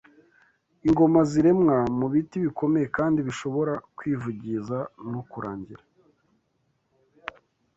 Ingoma 0.87 1.19
ziremwa 1.31 1.77
mu 1.97 2.07
biti 2.13 2.37
bikomeye 2.45 2.87
kandi 2.97 3.19
bishobora 3.27 3.73
kwivugiza 3.97 4.77
no 5.11 5.21
kurangira 5.31 5.83